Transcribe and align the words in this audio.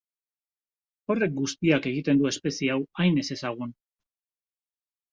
Horrek 1.15 1.35
guztiak 1.41 1.87
egiten 1.93 2.23
du 2.23 2.31
espezie 2.33 2.75
hau 2.79 2.81
hain 3.05 3.23
ezezagun. 3.27 3.81